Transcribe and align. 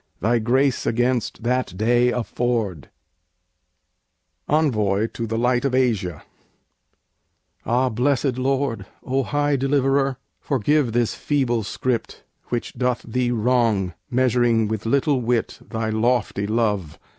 Thy 0.19 0.39
grace 0.39 0.87
against 0.87 1.43
that 1.43 1.77
day 1.77 2.09
afford_. 2.11 2.85
ENVOI 4.49 5.05
TO 5.05 5.27
'THE 5.27 5.37
LIGHT 5.37 5.63
OF 5.63 5.75
ASIA' 5.75 6.23
Ah, 7.67 7.87
Blessed 7.89 8.39
Lord! 8.39 8.87
Oh, 9.03 9.21
High 9.21 9.55
Deliverer! 9.57 10.17
Forgive 10.39 10.93
this 10.93 11.13
feeble 11.13 11.61
script 11.61 12.23
which 12.45 12.73
doth 12.73 13.03
Thee 13.07 13.29
wrong 13.29 13.93
Measuring 14.09 14.67
with 14.67 14.87
little 14.87 15.21
wit 15.21 15.59
Thy 15.69 15.91
lofty 15.91 16.47
Love. 16.47 16.97